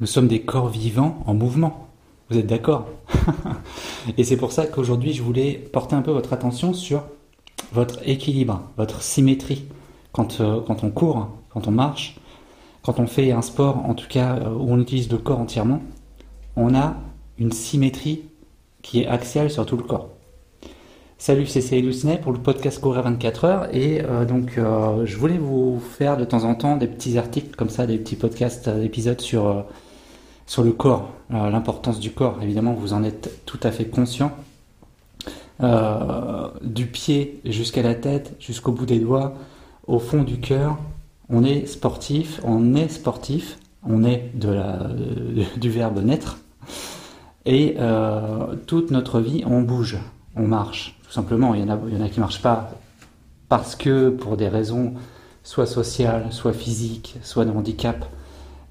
Nous 0.00 0.06
sommes 0.06 0.28
des 0.28 0.40
corps 0.40 0.70
vivants 0.70 1.22
en 1.26 1.34
mouvement. 1.34 1.88
Vous 2.30 2.38
êtes 2.38 2.46
d'accord 2.46 2.88
Et 4.16 4.24
c'est 4.24 4.38
pour 4.38 4.50
ça 4.50 4.66
qu'aujourd'hui, 4.66 5.12
je 5.12 5.22
voulais 5.22 5.52
porter 5.52 5.94
un 5.94 6.00
peu 6.00 6.10
votre 6.10 6.32
attention 6.32 6.72
sur 6.72 7.02
votre 7.74 7.98
équilibre, 8.08 8.62
votre 8.78 9.02
symétrie. 9.02 9.66
Quand, 10.12 10.40
euh, 10.40 10.62
quand 10.66 10.84
on 10.84 10.90
court, 10.90 11.28
quand 11.50 11.68
on 11.68 11.70
marche, 11.70 12.16
quand 12.82 12.98
on 12.98 13.06
fait 13.06 13.30
un 13.32 13.42
sport, 13.42 13.84
en 13.84 13.92
tout 13.92 14.08
cas 14.08 14.36
euh, 14.36 14.54
où 14.54 14.72
on 14.72 14.80
utilise 14.80 15.10
le 15.10 15.18
corps 15.18 15.38
entièrement, 15.38 15.82
on 16.56 16.74
a 16.74 16.96
une 17.38 17.52
symétrie 17.52 18.22
qui 18.80 19.02
est 19.02 19.06
axiale 19.06 19.50
sur 19.50 19.66
tout 19.66 19.76
le 19.76 19.82
corps. 19.82 20.08
Salut, 21.18 21.44
c'est 21.44 21.60
Céline 21.60 22.18
pour 22.22 22.32
le 22.32 22.38
podcast 22.38 22.80
Courir 22.80 23.02
24 23.02 23.44
heures 23.44 23.76
et 23.76 24.00
euh, 24.00 24.24
donc 24.24 24.52
je 24.56 25.16
voulais 25.18 25.36
vous 25.36 25.78
faire 25.78 26.16
de 26.16 26.24
temps 26.24 26.44
en 26.44 26.54
temps 26.54 26.78
des 26.78 26.86
petits 26.86 27.18
articles 27.18 27.54
comme 27.54 27.68
ça, 27.68 27.86
des 27.86 27.98
petits 27.98 28.16
podcasts, 28.16 28.70
des 28.70 28.86
épisodes 28.86 29.20
sur 29.20 29.66
sur 30.50 30.64
le 30.64 30.72
corps, 30.72 31.12
l'importance 31.30 32.00
du 32.00 32.10
corps. 32.10 32.40
Évidemment, 32.42 32.72
vous 32.72 32.92
en 32.92 33.04
êtes 33.04 33.46
tout 33.46 33.60
à 33.62 33.70
fait 33.70 33.84
conscient. 33.84 34.32
Euh, 35.62 36.48
du 36.60 36.86
pied 36.86 37.40
jusqu'à 37.44 37.82
la 37.82 37.94
tête, 37.94 38.34
jusqu'au 38.40 38.72
bout 38.72 38.84
des 38.84 38.98
doigts, 38.98 39.34
au 39.86 40.00
fond 40.00 40.24
du 40.24 40.40
cœur, 40.40 40.76
on 41.28 41.44
est 41.44 41.66
sportif, 41.66 42.40
on 42.42 42.74
est 42.74 42.88
sportif, 42.88 43.60
on 43.88 44.02
est 44.02 44.32
du 45.56 45.70
verbe 45.70 46.02
naître. 46.02 46.38
Et 47.46 47.76
euh, 47.78 48.56
toute 48.66 48.90
notre 48.90 49.20
vie, 49.20 49.44
on 49.46 49.62
bouge, 49.62 49.98
on 50.34 50.48
marche. 50.48 50.98
Tout 51.04 51.12
simplement, 51.12 51.54
il 51.54 51.60
y 51.60 51.62
en 51.62 51.68
a, 51.68 51.78
il 51.86 51.96
y 51.96 51.96
en 51.96 52.04
a 52.04 52.08
qui 52.08 52.18
ne 52.18 52.24
marchent 52.24 52.42
pas 52.42 52.72
parce 53.48 53.76
que 53.76 54.10
pour 54.10 54.36
des 54.36 54.48
raisons 54.48 54.94
soit 55.44 55.66
sociales, 55.66 56.26
soit 56.30 56.52
physiques, 56.52 57.18
soit 57.22 57.44
de 57.44 57.52
handicap, 57.52 58.04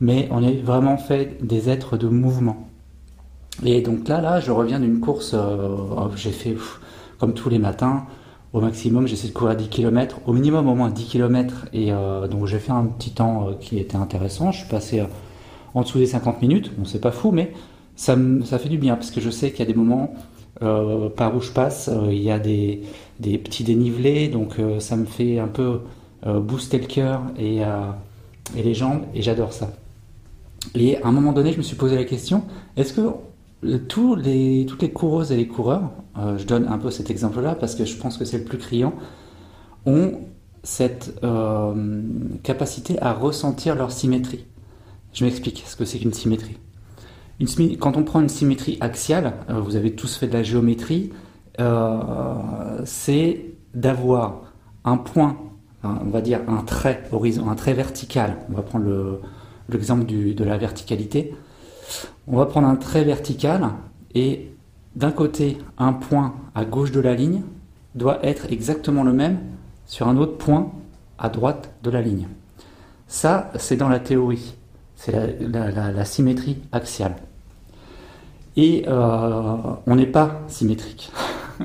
mais 0.01 0.27
on 0.31 0.43
est 0.43 0.61
vraiment 0.61 0.97
fait 0.97 1.37
des 1.45 1.69
êtres 1.69 1.97
de 1.97 2.07
mouvement. 2.07 2.69
Et 3.65 3.81
donc 3.81 4.07
là, 4.07 4.21
là, 4.21 4.39
je 4.39 4.51
reviens 4.51 4.79
d'une 4.79 4.99
course, 4.99 5.31
euh, 5.33 5.75
j'ai 6.15 6.31
fait 6.31 6.55
comme 7.17 7.33
tous 7.33 7.49
les 7.49 7.59
matins, 7.59 8.05
au 8.53 8.61
maximum, 8.61 9.05
j'essaie 9.07 9.27
de 9.27 9.33
courir 9.33 9.55
10 9.55 9.67
km, 9.67 10.21
au 10.25 10.33
minimum 10.33 10.67
au 10.69 10.75
moins 10.75 10.89
10 10.89 11.05
km, 11.05 11.67
et 11.73 11.91
euh, 11.91 12.27
donc 12.27 12.45
j'ai 12.45 12.59
fait 12.59 12.71
un 12.71 12.85
petit 12.85 13.11
temps 13.11 13.49
euh, 13.49 13.53
qui 13.59 13.77
était 13.77 13.97
intéressant, 13.97 14.51
je 14.51 14.59
suis 14.59 14.69
passé 14.69 15.03
en 15.73 15.81
dessous 15.81 15.99
des 15.99 16.07
50 16.07 16.41
minutes, 16.41 16.71
bon 16.77 16.85
c'est 16.85 17.01
pas 17.01 17.11
fou, 17.11 17.31
mais 17.31 17.53
ça, 17.95 18.15
ça 18.45 18.57
fait 18.57 18.69
du 18.69 18.77
bien, 18.77 18.95
parce 18.95 19.11
que 19.11 19.19
je 19.19 19.29
sais 19.29 19.51
qu'il 19.51 19.59
y 19.59 19.63
a 19.63 19.65
des 19.65 19.77
moments 19.77 20.13
par 21.15 21.35
où 21.37 21.41
je 21.41 21.51
passe, 21.51 21.89
il 22.09 22.21
y 22.21 22.31
a 22.31 22.39
des, 22.39 22.81
des 23.19 23.37
petits 23.37 23.63
dénivelés, 23.63 24.27
donc 24.27 24.55
ça 24.79 24.97
me 24.97 25.05
fait 25.05 25.39
un 25.39 25.47
peu 25.47 25.81
booster 26.25 26.79
le 26.79 26.85
cœur 26.85 27.21
et, 27.37 27.59
et 27.59 28.63
les 28.63 28.73
jambes, 28.73 29.03
et 29.13 29.21
j'adore 29.21 29.53
ça. 29.53 29.69
Et 30.75 31.01
à 31.01 31.07
un 31.07 31.11
moment 31.11 31.33
donné, 31.33 31.51
je 31.51 31.57
me 31.57 31.63
suis 31.63 31.75
posé 31.75 31.95
la 31.95 32.03
question, 32.03 32.43
est-ce 32.77 32.93
que 32.93 33.01
toutes 33.87 34.25
les 34.25 34.91
coureuses 34.93 35.31
et 35.31 35.37
les 35.37 35.47
coureurs, 35.47 35.91
euh, 36.17 36.37
je 36.37 36.45
donne 36.45 36.67
un 36.67 36.77
peu 36.77 36.91
cet 36.91 37.09
exemple-là 37.09 37.55
parce 37.55 37.75
que 37.75 37.85
je 37.85 37.97
pense 37.97 38.17
que 38.17 38.25
c'est 38.25 38.37
le 38.37 38.43
plus 38.43 38.57
criant, 38.57 38.93
ont 39.85 40.13
cette 40.63 41.19
euh, 41.23 42.01
capacité 42.43 43.01
à 43.01 43.13
ressentir 43.13 43.75
leur 43.75 43.91
symétrie. 43.91 44.45
Je 45.13 45.25
m'explique 45.25 45.63
ce 45.65 45.75
que 45.75 45.85
c'est 45.85 45.99
qu'une 45.99 46.13
symétrie. 46.13 46.57
Une, 47.39 47.77
quand 47.77 47.97
on 47.97 48.03
prend 48.03 48.21
une 48.21 48.29
symétrie 48.29 48.77
axiale, 48.81 49.33
euh, 49.49 49.59
vous 49.59 49.75
avez 49.75 49.93
tous 49.95 50.15
fait 50.15 50.27
de 50.27 50.33
la 50.33 50.43
géométrie, 50.43 51.11
c'est 52.85 53.47
d'avoir 53.73 54.43
un 54.85 54.95
point, 54.95 55.35
on 55.83 56.09
va 56.09 56.21
dire 56.21 56.39
un 56.47 56.63
trait 56.63 57.03
horizon, 57.11 57.49
un 57.49 57.55
trait 57.55 57.73
vertical. 57.73 58.37
On 58.49 58.53
va 58.53 58.61
prendre 58.61 59.19
l'exemple 59.73 60.05
de 60.05 60.43
la 60.43 60.57
verticalité 60.57 61.33
on 62.27 62.37
va 62.37 62.45
prendre 62.45 62.67
un 62.67 62.75
trait 62.75 63.03
vertical 63.03 63.69
et 64.13 64.51
d'un 64.95 65.11
côté, 65.11 65.57
un 65.77 65.93
point 65.93 66.35
à 66.55 66.65
gauche 66.65 66.91
de 66.91 66.99
la 66.99 67.15
ligne 67.15 67.41
doit 67.95 68.23
être 68.25 68.51
exactement 68.51 69.03
le 69.03 69.13
même 69.13 69.39
sur 69.85 70.07
un 70.07 70.17
autre 70.17 70.37
point 70.37 70.71
à 71.17 71.29
droite 71.29 71.71
de 71.83 71.89
la 71.89 72.01
ligne. 72.01 72.27
Ça, 73.07 73.51
c'est 73.55 73.77
dans 73.77 73.89
la 73.89 73.99
théorie. 73.99 74.55
C'est 74.95 75.39
la, 75.41 76.05
symétrie 76.05 76.57
axiale. 76.71 77.15
Et 78.55 78.83
euh, 78.87 79.57
on 79.87 79.95
n'est 79.95 80.05
pas 80.05 80.41
symétrique. 80.47 81.11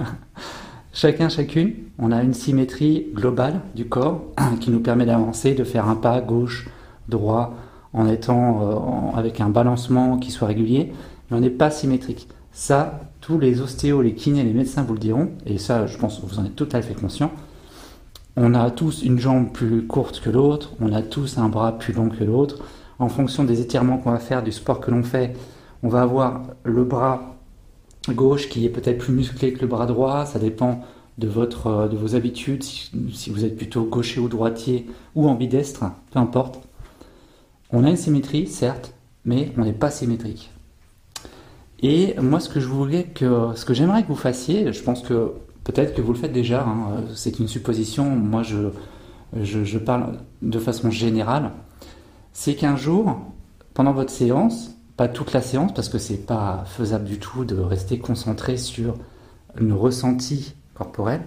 Chacun, 0.93 1.29
chacune, 1.29 1.75
on 1.99 2.13
a 2.13 2.23
une 2.23 2.35
symétrie 2.35 3.09
globale 3.13 3.61
du 3.75 3.89
corps 3.89 4.23
qui 4.61 4.71
nous 4.71 4.79
permet 4.79 5.05
d'avancer, 5.05 5.53
de 5.53 5.65
faire 5.65 5.89
un 5.89 5.97
pas 5.97 6.21
gauche, 6.21 6.69
droit, 7.09 7.57
en 7.95 8.09
étant 8.09 9.13
euh, 9.15 9.17
avec 9.17 9.41
un 9.41 9.49
balancement 9.49 10.19
qui 10.19 10.31
soit 10.31 10.49
régulier, 10.49 10.93
mais 11.31 11.37
on 11.37 11.41
n'est 11.41 11.51
pas 11.51 11.71
symétrique. 11.71 12.29
Ça, 12.53 13.01
tous 13.21 13.39
les 13.39 13.61
ostéos, 13.61 14.03
les 14.03 14.15
kinés, 14.15 14.43
les 14.43 14.53
médecins 14.53 14.83
vous 14.83 14.95
le 14.95 14.99
diront, 14.99 15.31
et 15.47 15.59
ça, 15.59 15.87
je 15.87 15.97
pense 15.97 16.19
que 16.19 16.27
vous 16.27 16.39
en 16.39 16.45
êtes 16.45 16.57
tout 16.57 16.69
à 16.73 16.83
fait 16.83 16.95
conscient. 16.95 17.31
On 18.37 18.55
a 18.55 18.71
tous 18.71 19.03
une 19.03 19.19
jambe 19.19 19.53
plus 19.53 19.87
courte 19.87 20.21
que 20.21 20.29
l'autre, 20.29 20.73
on 20.81 20.93
a 20.93 21.03
tous 21.03 21.39
un 21.39 21.49
bras 21.49 21.79
plus 21.79 21.93
long 21.93 22.09
que 22.09 22.25
l'autre. 22.25 22.65
En 22.99 23.09
fonction 23.09 23.45
des 23.45 23.61
étirements 23.61 23.99
qu'on 23.99 24.11
va 24.11 24.19
faire, 24.19 24.43
du 24.43 24.53
sport 24.53 24.81
que 24.81 24.91
l'on 24.91 25.03
fait, 25.03 25.37
on 25.83 25.89
va 25.89 26.03
avoir 26.03 26.43
le 26.65 26.85
bras 26.85 27.37
gauche 28.09 28.49
qui 28.49 28.67
est 28.67 28.71
peut-être 28.71 28.99
plus 28.99 29.13
musclé 29.13 29.53
que 29.53 29.61
le 29.61 29.67
bras 29.67 29.87
droit, 29.87 30.27
ça 30.27 30.39
dépend 30.39 30.81
de, 31.19 31.29
votre, 31.29 31.67
euh, 31.69 31.89
de 31.89 31.97
vos 31.97 32.17
habitudes, 32.17 32.63
si, 32.63 32.91
si 33.13 33.31
vous 33.31 33.45
êtes 33.45 33.57
plutôt 33.57 33.85
gaucher 33.85 34.21
ou 34.21 34.29
droitier 34.29 34.87
ou 35.15 35.29
ambidestre, 35.29 35.85
peu 36.13 36.19
importe. 36.19 36.61
On 37.77 37.83
a 37.83 37.91
une 37.91 37.97
symétrie, 37.97 38.47
certes, 38.47 38.95
mais 39.25 39.53
on 39.59 39.65
n'est 39.65 39.73
pas 39.73 39.91
symétrique. 39.91 40.53
Et 41.81 42.15
moi, 42.21 42.39
ce 42.39 42.49
que 42.49 42.61
je 42.61 42.69
voulais 42.69 43.03
que, 43.03 43.51
ce 43.57 43.65
que 43.65 43.75
j'aimerais 43.75 44.05
que 44.05 44.09
vous 44.09 44.15
fassiez, 44.15 44.73
je 44.73 44.81
pense 44.81 45.03
que 45.03 45.33
peut-être 45.65 45.93
que 45.93 46.01
vous 46.01 46.13
le 46.13 46.19
faites 46.19 46.33
déjà, 46.33 46.63
hein, 46.63 47.03
c'est 47.17 47.41
une 47.41 47.49
supposition, 47.49 48.05
moi 48.05 48.45
je, 48.45 48.69
je, 49.43 49.79
parle 49.79 50.19
de 50.41 50.59
façon 50.61 50.93
générale, 50.93 51.51
c'est 52.33 52.55
qu'un 52.55 52.77
jour, 52.77 53.19
pendant 53.75 53.93
votre 53.93 54.13
séance, 54.13 54.77
pas 54.97 55.09
toute 55.09 55.33
la 55.33 55.43
séance, 55.43 55.75
parce 55.75 55.89
que 55.89 55.99
c'est 55.99 56.25
pas 56.27 56.63
faisable 56.69 57.07
du 57.07 57.19
tout 57.19 57.45
de 57.45 57.57
rester 57.57 57.99
concentré 57.99 58.57
sur 58.57 58.95
le 59.57 59.75
ressenti 59.75 60.55
corporel, 60.75 61.23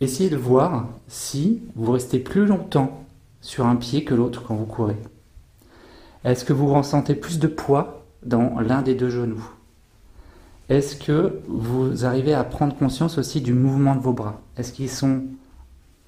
essayez 0.00 0.30
de 0.30 0.36
voir 0.36 0.88
si 1.06 1.62
vous 1.76 1.92
restez 1.92 2.18
plus 2.18 2.44
longtemps 2.44 3.04
sur 3.40 3.66
un 3.66 3.76
pied 3.76 4.02
que 4.02 4.14
l'autre 4.14 4.42
quand 4.42 4.56
vous 4.56 4.66
courez 4.66 4.96
Est-ce 6.24 6.44
que 6.44 6.52
vous 6.52 6.72
ressentez 6.72 7.14
plus 7.14 7.38
de 7.38 7.48
poids 7.48 8.04
dans 8.24 8.60
l'un 8.60 8.82
des 8.82 8.94
deux 8.94 9.10
genoux? 9.10 9.44
Est-ce 10.68 10.96
que 10.96 11.40
vous 11.48 12.04
arrivez 12.04 12.32
à 12.34 12.44
prendre 12.44 12.74
conscience 12.76 13.18
aussi 13.18 13.40
du 13.40 13.52
mouvement 13.52 13.96
de 13.96 14.00
vos 14.00 14.12
bras? 14.12 14.40
Est-ce 14.56 14.72
qu'ils 14.72 14.90
sont 14.90 15.24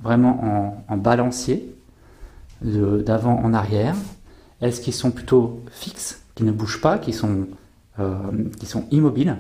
vraiment 0.03 0.85
en, 0.89 0.97
balancier, 0.97 1.75
d'avant 2.63 3.41
en 3.43 3.53
arrière? 3.53 3.97
Est-ce 4.61 4.81
qu'ils 4.81 4.95
sont 4.95 5.11
plutôt 5.11 5.61
fixes, 5.71 6.23
qui 6.35 6.45
ne 6.45 6.53
bougent 6.53 6.81
pas, 6.81 6.99
qui 6.99 7.13
sont, 7.13 7.49
euh, 7.99 8.15
sont 8.65 8.87
immobiles? 8.91 9.37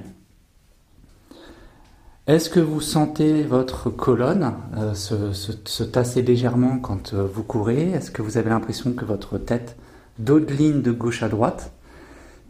Est-ce 2.26 2.48
que 2.48 2.60
vous 2.60 2.80
sentez 2.80 3.42
votre 3.42 3.90
colonne 3.90 4.54
euh, 4.76 4.94
se, 4.94 5.82
tasser 5.84 6.22
légèrement 6.22 6.78
quand 6.78 7.12
euh, 7.12 7.26
vous 7.30 7.42
courez? 7.42 7.90
Est-ce 7.90 8.10
que 8.10 8.22
vous 8.22 8.38
avez 8.38 8.48
l'impression 8.48 8.92
que 8.94 9.04
votre 9.04 9.36
tête 9.36 9.76
d'autres 10.18 10.52
ligne 10.52 10.82
de 10.82 10.92
gauche 10.92 11.22
à 11.22 11.28
droite. 11.28 11.72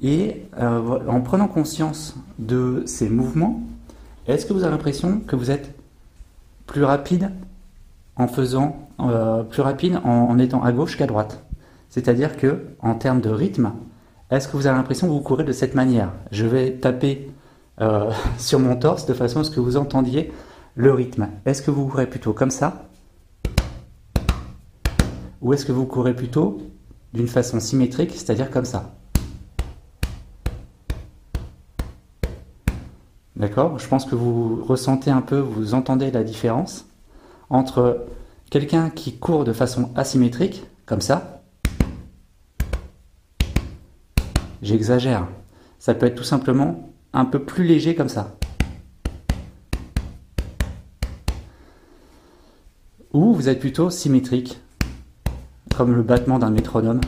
Et 0.02 0.42
euh, 0.58 0.98
en 1.08 1.20
prenant 1.20 1.48
conscience 1.48 2.14
de 2.38 2.82
ces 2.86 3.08
mouvements, 3.08 3.62
est-ce 4.26 4.46
que 4.46 4.52
vous 4.52 4.62
avez 4.62 4.72
l'impression 4.72 5.20
que 5.20 5.36
vous 5.36 5.50
êtes 5.50 5.74
plus 6.66 6.84
rapide 6.84 7.30
en 8.16 8.28
faisant 8.28 8.80
plus 9.50 9.60
rapide 9.60 10.00
en, 10.04 10.38
étant 10.38 10.62
à 10.62 10.72
gauche 10.72 10.96
qu'à 10.96 11.06
droite? 11.06 11.44
C'est-à-dire 11.90 12.36
que 12.36 12.64
en 12.80 12.94
termes 12.94 13.20
de 13.20 13.30
rythme, 13.30 13.72
est-ce 14.30 14.48
que 14.48 14.56
vous 14.56 14.66
avez 14.66 14.76
l'impression 14.76 15.06
que 15.06 15.12
vous 15.12 15.20
courez 15.20 15.44
de 15.44 15.52
cette 15.52 15.74
manière? 15.74 16.10
Je 16.32 16.46
vais 16.46 16.72
taper 16.72 17.30
euh, 17.80 18.10
sur 18.38 18.58
mon 18.58 18.76
torse 18.76 19.06
de 19.06 19.14
façon 19.14 19.40
à 19.40 19.44
ce 19.44 19.50
que 19.50 19.60
vous 19.60 19.76
entendiez 19.76 20.32
le 20.74 20.92
rythme. 20.92 21.28
Est-ce 21.44 21.62
que 21.62 21.70
vous 21.70 21.86
courez 21.86 22.08
plutôt 22.08 22.32
comme 22.32 22.50
ça? 22.50 22.88
Ou 25.40 25.52
est-ce 25.52 25.66
que 25.66 25.72
vous 25.72 25.86
courez 25.86 26.14
plutôt 26.14 26.58
d'une 27.14 27.28
façon 27.28 27.60
symétrique, 27.60 28.10
c'est-à-dire 28.10 28.50
comme 28.50 28.64
ça 28.64 28.92
D'accord? 33.36 33.78
Je 33.78 33.88
pense 33.88 34.04
que 34.04 34.16
vous 34.16 34.64
ressentez 34.64 35.10
un 35.10 35.20
peu, 35.20 35.38
vous 35.38 35.74
entendez 35.74 36.10
la 36.10 36.24
différence 36.24 36.86
entre 37.50 38.04
quelqu'un 38.50 38.90
qui 38.90 39.16
court 39.16 39.44
de 39.44 39.52
façon 39.52 39.90
asymétrique, 39.96 40.64
comme 40.86 41.00
ça. 41.00 41.42
J'exagère. 44.62 45.28
Ça 45.78 45.94
peut 45.94 46.06
être 46.06 46.14
tout 46.16 46.24
simplement 46.24 46.92
un 47.12 47.24
peu 47.24 47.44
plus 47.44 47.64
léger 47.64 47.94
comme 47.94 48.08
ça. 48.08 48.36
Ou 53.12 53.32
vous 53.34 53.48
êtes 53.48 53.60
plutôt 53.60 53.90
symétrique, 53.90 54.58
comme 55.76 55.94
le 55.94 56.02
battement 56.02 56.38
d'un 56.38 56.50
métronome. 56.50 57.00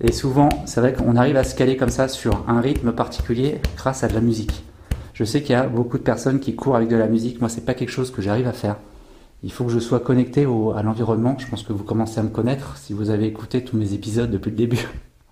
Et 0.00 0.12
souvent, 0.12 0.48
c'est 0.66 0.80
vrai 0.80 0.92
qu'on 0.92 1.16
arrive 1.16 1.36
à 1.36 1.44
se 1.44 1.54
caler 1.54 1.76
comme 1.76 1.88
ça 1.90 2.06
sur 2.08 2.44
un 2.48 2.60
rythme 2.60 2.92
particulier 2.92 3.60
grâce 3.76 4.04
à 4.04 4.08
de 4.08 4.14
la 4.14 4.20
musique. 4.20 4.64
Je 5.12 5.24
sais 5.24 5.42
qu'il 5.42 5.50
y 5.50 5.54
a 5.56 5.66
beaucoup 5.66 5.98
de 5.98 6.04
personnes 6.04 6.38
qui 6.38 6.54
courent 6.54 6.76
avec 6.76 6.88
de 6.88 6.94
la 6.94 7.08
musique. 7.08 7.40
Moi, 7.40 7.48
c'est 7.48 7.64
pas 7.64 7.74
quelque 7.74 7.90
chose 7.90 8.12
que 8.12 8.22
j'arrive 8.22 8.46
à 8.46 8.52
faire. 8.52 8.76
Il 9.42 9.50
faut 9.50 9.64
que 9.64 9.72
je 9.72 9.80
sois 9.80 9.98
connecté 9.98 10.42
à 10.42 10.82
l'environnement. 10.82 11.36
Je 11.38 11.48
pense 11.48 11.64
que 11.64 11.72
vous 11.72 11.82
commencez 11.82 12.20
à 12.20 12.22
me 12.22 12.28
connaître 12.28 12.76
si 12.76 12.92
vous 12.92 13.10
avez 13.10 13.26
écouté 13.26 13.64
tous 13.64 13.76
mes 13.76 13.94
épisodes 13.94 14.30
depuis 14.30 14.50
le 14.50 14.56
début 14.56 14.88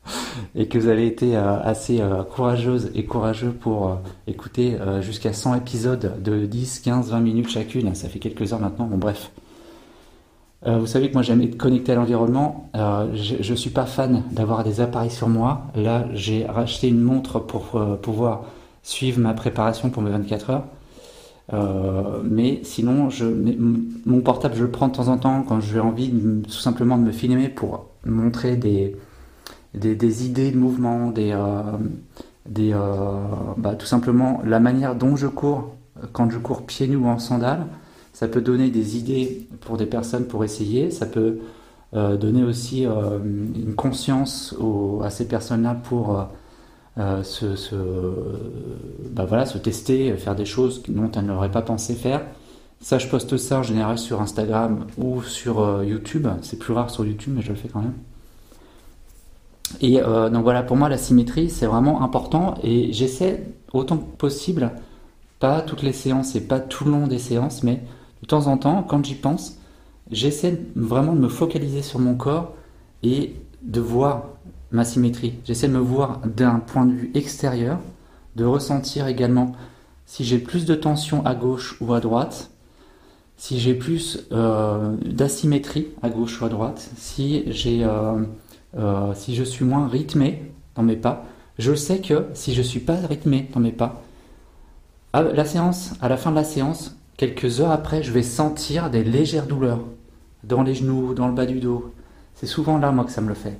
et 0.56 0.66
que 0.66 0.78
vous 0.78 0.88
avez 0.88 1.06
été 1.06 1.36
euh, 1.36 1.60
assez 1.60 2.00
euh, 2.00 2.24
courageuse 2.24 2.90
et 2.94 3.04
courageux 3.04 3.50
pour 3.50 3.88
euh, 3.88 3.94
écouter 4.26 4.76
jusqu'à 5.00 5.32
100 5.32 5.54
épisodes 5.56 6.20
de 6.20 6.46
10, 6.46 6.80
15, 6.80 7.10
20 7.10 7.20
minutes 7.20 7.48
chacune. 7.48 7.94
Ça 7.94 8.08
fait 8.08 8.18
quelques 8.18 8.52
heures 8.52 8.60
maintenant. 8.60 8.86
Bon, 8.86 8.98
bref. 8.98 9.30
Vous 10.64 10.86
savez 10.86 11.08
que 11.08 11.14
moi 11.14 11.22
j'aime 11.22 11.42
être 11.42 11.56
connecté 11.56 11.92
à 11.92 11.94
l'environnement. 11.94 12.70
je 12.74 13.50
ne 13.50 13.56
suis 13.56 13.70
pas 13.70 13.86
fan 13.86 14.22
d'avoir 14.32 14.64
des 14.64 14.80
appareils 14.80 15.10
sur 15.10 15.28
moi. 15.28 15.66
Là, 15.76 16.06
j'ai 16.12 16.44
racheté 16.46 16.88
une 16.88 17.02
montre 17.02 17.38
pour 17.38 17.80
pouvoir 18.02 18.44
suivre 18.82 19.20
ma 19.20 19.34
préparation 19.34 19.90
pour 19.90 20.02
mes 20.02 20.10
24 20.10 20.50
heures. 20.50 20.64
Euh, 21.52 22.20
mais 22.24 22.60
sinon, 22.64 23.08
mon 24.04 24.20
portable, 24.20 24.54
je 24.56 24.64
le 24.64 24.70
prends 24.70 24.88
de 24.88 24.94
temps 24.94 25.08
en 25.08 25.18
temps 25.18 25.42
quand 25.42 25.60
j'ai 25.60 25.80
envie 25.80 26.12
tout 26.44 26.50
simplement 26.50 26.98
de 26.98 27.04
me 27.04 27.12
filmer 27.12 27.48
pour 27.48 27.86
montrer 28.04 28.56
des, 28.56 28.96
idées 29.74 30.50
de 30.50 30.58
mouvement, 30.58 31.10
des, 31.10 31.32
euh, 31.32 31.62
euh, 32.58 33.18
bah, 33.56 33.74
tout 33.74 33.86
simplement 33.86 34.40
la 34.44 34.60
manière 34.60 34.94
dont 34.94 35.16
je 35.16 35.26
cours 35.26 35.74
quand 36.12 36.30
je 36.30 36.38
cours 36.38 36.66
pieds 36.66 36.88
nus 36.88 36.96
ou 36.96 37.06
en 37.06 37.18
sandales. 37.18 37.66
Ça 38.16 38.28
peut 38.28 38.40
donner 38.40 38.70
des 38.70 38.96
idées 38.96 39.46
pour 39.60 39.76
des 39.76 39.84
personnes 39.84 40.24
pour 40.24 40.42
essayer. 40.42 40.90
Ça 40.90 41.04
peut 41.04 41.38
donner 41.92 42.44
aussi 42.44 42.84
une 42.84 43.74
conscience 43.76 44.54
à 45.02 45.10
ces 45.10 45.28
personnes-là 45.28 45.74
pour 45.74 46.26
euh, 46.98 47.22
se, 47.22 47.44
bah 49.10 49.26
voilà, 49.26 49.44
se 49.44 49.58
tester, 49.58 50.16
faire 50.16 50.34
des 50.34 50.46
choses 50.46 50.82
dont 50.88 51.10
elle 51.14 51.26
n'aurait 51.26 51.50
pas 51.50 51.60
pensé 51.60 51.94
faire. 51.94 52.22
Ça, 52.80 52.98
je 52.98 53.06
poste 53.08 53.36
ça 53.36 53.58
en 53.58 53.62
général 53.62 53.98
sur 53.98 54.22
Instagram 54.22 54.86
ou 54.96 55.22
sur 55.22 55.60
euh, 55.60 55.84
YouTube. 55.84 56.26
C'est 56.40 56.58
plus 56.58 56.72
rare 56.72 56.90
sur 56.90 57.04
YouTube, 57.04 57.34
mais 57.36 57.42
je 57.42 57.50
le 57.50 57.54
fais 57.54 57.68
quand 57.68 57.80
même. 57.80 57.94
Et 59.82 60.00
euh, 60.00 60.30
donc 60.30 60.42
voilà, 60.42 60.62
pour 60.62 60.76
moi, 60.76 60.88
la 60.88 60.96
symétrie, 60.96 61.50
c'est 61.50 61.66
vraiment 61.66 62.02
important. 62.02 62.54
Et 62.62 62.92
j'essaie 62.92 63.44
autant 63.72 63.98
que 63.98 64.16
possible, 64.16 64.70
pas 65.38 65.60
toutes 65.60 65.82
les 65.82 65.92
séances 65.92 66.34
et 66.34 66.40
pas 66.40 66.60
tout 66.60 66.86
le 66.86 66.92
long 66.92 67.06
des 67.08 67.18
séances, 67.18 67.62
mais 67.62 67.82
de 68.22 68.26
temps 68.26 68.46
en 68.46 68.58
temps, 68.58 68.82
quand 68.82 69.04
j'y 69.04 69.14
pense, 69.14 69.58
j'essaie 70.10 70.60
vraiment 70.74 71.14
de 71.14 71.20
me 71.20 71.28
focaliser 71.28 71.82
sur 71.82 71.98
mon 71.98 72.14
corps 72.14 72.54
et 73.02 73.34
de 73.62 73.80
voir 73.80 74.24
ma 74.70 74.84
symétrie. 74.84 75.34
J'essaie 75.44 75.68
de 75.68 75.72
me 75.72 75.78
voir 75.78 76.20
d'un 76.24 76.60
point 76.60 76.86
de 76.86 76.92
vue 76.92 77.10
extérieur, 77.14 77.78
de 78.36 78.44
ressentir 78.44 79.06
également 79.06 79.52
si 80.06 80.24
j'ai 80.24 80.38
plus 80.38 80.64
de 80.64 80.74
tension 80.74 81.24
à 81.26 81.34
gauche 81.34 81.76
ou 81.80 81.92
à 81.92 82.00
droite, 82.00 82.50
si 83.36 83.58
j'ai 83.58 83.74
plus 83.74 84.26
euh, 84.32 84.96
d'asymétrie 85.04 85.88
à 86.02 86.08
gauche 86.08 86.40
ou 86.40 86.44
à 86.44 86.48
droite, 86.48 86.90
si, 86.96 87.44
euh, 87.66 88.22
euh, 88.76 89.12
si 89.14 89.34
je 89.34 89.44
suis 89.44 89.64
moins 89.64 89.88
rythmé 89.88 90.52
dans 90.74 90.82
mes 90.82 90.96
pas. 90.96 91.24
Je 91.58 91.74
sais 91.74 92.00
que 92.00 92.26
si 92.34 92.54
je 92.54 92.58
ne 92.58 92.66
suis 92.66 92.80
pas 92.80 92.96
rythmé 92.96 93.48
dans 93.52 93.60
mes 93.60 93.72
pas, 93.72 94.02
à 95.12 95.22
la 95.22 95.44
séance, 95.44 95.92
à 96.00 96.08
la 96.08 96.16
fin 96.16 96.30
de 96.30 96.36
la 96.36 96.44
séance, 96.44 96.96
quelques 97.16 97.60
heures 97.60 97.70
après, 97.70 98.02
je 98.02 98.12
vais 98.12 98.22
sentir 98.22 98.90
des 98.90 99.04
légères 99.04 99.46
douleurs 99.46 99.80
dans 100.44 100.62
les 100.62 100.74
genoux, 100.74 101.14
dans 101.14 101.28
le 101.28 101.34
bas 101.34 101.46
du 101.46 101.60
dos. 101.60 101.92
C'est 102.34 102.46
souvent 102.46 102.78
là, 102.78 102.92
moi, 102.92 103.04
que 103.04 103.10
ça 103.10 103.20
me 103.20 103.28
le 103.28 103.34
fait. 103.34 103.58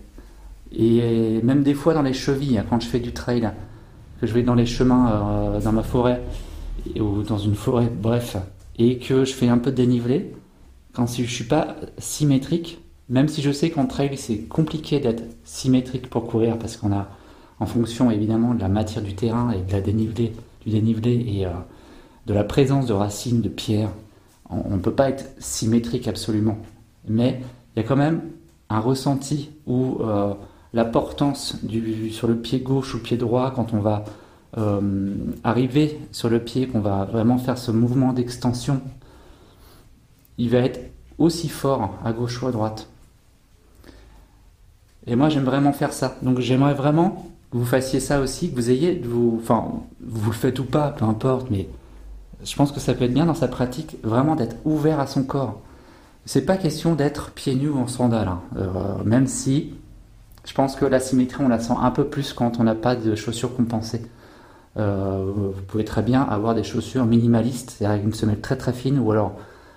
Et 0.73 1.41
même 1.43 1.62
des 1.62 1.75
fois 1.75 1.94
dans 1.94 2.03
les 2.03 2.12
chevilles, 2.12 2.62
quand 2.69 2.81
je 2.81 2.87
fais 2.87 2.99
du 2.99 3.12
trail, 3.12 3.50
que 4.20 4.26
je 4.26 4.32
vais 4.32 4.43
dans 4.43 4.55
les 4.55 4.67
chemins 4.67 5.11
euh, 5.11 5.61
dans 5.61 5.73
ma 5.73 5.82
forêt 5.82 6.23
ou 6.99 7.23
dans 7.23 7.38
une 7.38 7.55
forêt, 7.55 7.91
bref, 7.91 8.37
et 8.79 8.99
que 8.99 9.25
je 9.25 9.32
fais 9.32 9.49
un 9.49 9.58
peu 9.58 9.70
de 9.70 9.76
dénivelé, 9.76 10.35
quand 10.93 11.06
je 11.06 11.23
suis 11.23 11.44
pas 11.44 11.76
symétrique, 11.99 12.79
même 13.08 13.29
si 13.29 13.43
je 13.43 13.53
sais 13.53 13.70
qu'en 13.70 13.87
trail 13.87 14.17
c'est 14.17 14.41
compliqué 14.41 14.99
d'être 14.99 15.23
symétrique 15.44 16.11
pour 16.11 16.26
courir 16.26 16.58
parce 16.58 16.76
qu'on 16.76 16.93
a, 16.93 17.08
en 17.61 17.67
fonction 17.67 18.11
évidemment 18.11 18.55
de 18.55 18.61
la 18.61 18.69
matière 18.69 19.05
du 19.05 19.14
terrain 19.14 19.50
et 19.53 19.61
de 19.61 19.73
la 19.73 19.81
dénivelé, 19.81 20.32
du 20.64 20.73
dénivelé 20.73 21.25
et 21.29 21.47
euh, 21.47 21.50
de 22.26 22.34
la 22.34 22.44
présence 22.44 22.87
de 22.87 22.93
racines, 22.93 23.40
de 23.40 23.49
pierres, 23.49 23.90
on 24.50 24.76
ne 24.76 24.81
peut 24.81 24.93
pas 24.93 25.08
être 25.08 25.25
symétrique 25.38 26.08
absolument. 26.08 26.58
Mais 27.08 27.40
il 27.75 27.82
y 27.82 27.84
a 27.84 27.88
quand 27.88 27.96
même 27.96 28.23
un 28.69 28.81
ressenti 28.81 29.50
où 29.67 29.99
euh, 30.00 30.34
la 30.73 30.84
portance 30.84 31.56
sur 32.11 32.28
le 32.28 32.37
pied 32.37 32.61
gauche 32.61 32.94
ou 32.94 32.99
pied 33.02 33.17
droit 33.17 33.52
quand 33.52 33.73
on 33.73 33.81
va 33.81 34.05
euh, 34.58 35.14
arriver 35.44 36.00
sur 36.12 36.28
le 36.28 36.40
pied, 36.40 36.67
qu'on 36.67 36.81
va 36.81 37.05
vraiment 37.05 37.38
faire 37.38 37.58
ce 37.58 37.70
mouvement 37.70 38.12
d'extension, 38.12 38.81
il 40.38 40.50
va 40.50 40.58
être 40.58 40.81
aussi 41.19 41.49
fort 41.49 41.94
à 42.05 42.12
gauche 42.12 42.43
ou 42.43 42.46
à 42.46 42.52
droite. 42.52 42.88
Et 45.06 45.14
moi 45.14 45.29
j'aime 45.29 45.44
vraiment 45.44 45.72
faire 45.72 45.93
ça. 45.93 46.17
Donc 46.22 46.40
j'aimerais 46.40 46.75
vraiment 46.75 47.31
que 47.50 47.58
vous 47.58 47.64
fassiez 47.64 48.00
ça 48.00 48.20
aussi, 48.20 48.50
que 48.50 48.56
vous 48.56 48.70
ayez, 48.70 49.00
enfin 49.38 49.64
vous 50.00 50.31
le 50.31 50.37
faites 50.37 50.58
ou 50.58 50.64
pas, 50.64 50.90
peu 50.90 51.05
importe, 51.05 51.50
mais 51.50 51.69
je 52.44 52.54
pense 52.56 52.72
que 52.72 52.80
ça 52.80 52.94
peut 52.94 53.04
être 53.04 53.14
bien 53.14 53.26
dans 53.26 53.34
sa 53.34 53.48
pratique, 53.48 53.96
vraiment 54.02 54.36
d'être 54.36 54.56
ouvert 54.64 55.00
à 55.00 55.06
son 55.06 55.24
corps. 55.24 55.60
C'est 56.24 56.44
pas 56.44 56.56
question 56.56 56.94
d'être 56.94 57.30
pieds 57.30 57.54
nus 57.54 57.68
ou 57.68 57.78
en 57.78 57.86
sandales, 57.86 58.28
hein. 58.28 58.40
euh, 58.56 59.02
même 59.04 59.26
si 59.26 59.74
je 60.46 60.54
pense 60.54 60.76
que 60.76 60.84
la 60.84 61.00
symétrie, 61.00 61.44
on 61.44 61.48
la 61.48 61.58
sent 61.58 61.74
un 61.80 61.90
peu 61.90 62.06
plus 62.06 62.32
quand 62.32 62.60
on 62.60 62.64
n'a 62.64 62.74
pas 62.74 62.94
de 62.94 63.14
chaussures 63.14 63.54
compensées. 63.54 64.02
Euh, 64.76 65.32
vous 65.34 65.62
pouvez 65.66 65.84
très 65.84 66.02
bien 66.02 66.22
avoir 66.22 66.54
des 66.54 66.62
chaussures 66.62 67.04
minimalistes, 67.04 67.70
c'est-à-dire 67.70 67.94
avec 67.94 68.04
une 68.04 68.14
semelle 68.14 68.40
très 68.40 68.56
très 68.56 68.72
fine, 68.72 68.98
ou 68.98 69.10
alors 69.10 69.36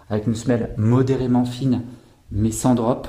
avec 0.09 0.27
une 0.27 0.35
semelle 0.35 0.73
modérément 0.77 1.45
fine, 1.45 1.81
mais 2.31 2.51
sans 2.51 2.75
drop. 2.75 3.07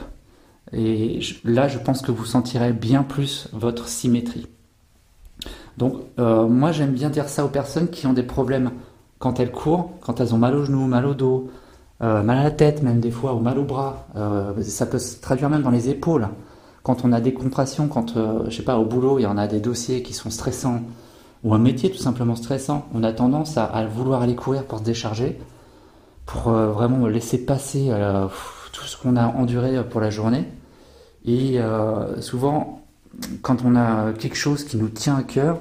Et 0.73 1.21
là, 1.45 1.69
je 1.69 1.79
pense 1.79 2.01
que 2.01 2.13
vous 2.13 2.25
sentirez 2.25 2.73
bien 2.73 3.03
plus 3.03 3.49
votre 3.53 3.89
symétrie. 3.89 4.47
Donc, 5.77 5.95
euh, 6.19 6.47
moi, 6.47 6.73
j'aime 6.73 6.93
bien 6.93 7.11
dire 7.11 7.29
ça 7.29 7.45
aux 7.45 7.49
personnes 7.49 7.89
qui 7.89 8.07
ont 8.07 8.13
des 8.13 8.23
problèmes 8.23 8.71
quand 9.21 9.39
elles 9.39 9.53
courent, 9.53 9.93
quand 10.01 10.19
elles 10.19 10.35
ont 10.35 10.39
mal 10.39 10.57
aux 10.57 10.65
genoux, 10.65 10.87
mal 10.87 11.07
au 11.07 11.15
dos, 11.15 11.49
euh, 12.03 12.25
mal 12.25 12.39
à 12.39 12.43
la 12.43 12.51
tête, 12.51 12.83
même 12.83 12.99
des 12.99 13.13
fois, 13.13 13.35
ou 13.35 13.39
mal 13.39 13.59
au 13.59 13.65
bras. 13.65 14.09
ça 14.63 14.87
peut 14.87 14.99
se 14.99 15.21
traduire 15.21 15.49
même 15.49 15.63
dans 15.63 15.71
les 15.71 15.89
épaules 15.89 16.29
quand 16.83 17.05
on 17.05 17.13
a 17.13 17.21
des 17.21 17.35
compressions, 17.35 17.89
quand, 17.89 18.17
euh, 18.17 18.45
je 18.49 18.57
sais 18.57 18.63
pas, 18.63 18.79
au 18.79 18.85
boulot, 18.85 19.19
il 19.19 19.23
y 19.23 19.27
en 19.27 19.37
a 19.37 19.47
des 19.47 19.61
dossiers 19.61 20.03
qui 20.03 20.15
sont 20.15 20.31
stressants, 20.31 20.81
ou 21.45 21.55
un 21.55 21.59
métier 21.59 21.91
tout 21.91 21.99
simplement 21.99 22.37
stressant, 22.37 22.87
on 22.95 23.03
a 23.03 23.13
tendance 23.13 23.57
à, 23.57 23.87
vouloir 23.87 24.23
aller 24.23 24.35
courir 24.35 24.65
pour 24.65 24.79
se 24.79 24.85
décharger, 24.85 25.39
pour 26.27 26.49
euh, 26.49 26.69
vraiment 26.71 27.07
laisser 27.07 27.39
passer 27.45 27.89
euh, 27.91 28.27
tout 28.73 28.85
ce 28.85 28.97
qu'on 28.97 29.17
a 29.17 29.27
enduré 29.27 29.83
pour 29.89 30.01
la 30.01 30.11
journée. 30.11 30.47
Et 31.27 31.59
souvent, 32.21 32.81
quand 33.43 33.59
on 33.63 33.77
a 33.77 34.13
quelque 34.15 34.37
chose 34.37 34.65
qui 34.65 34.79
nous 34.79 34.89
tient 34.89 35.17
à 35.17 35.23
cœur, 35.23 35.59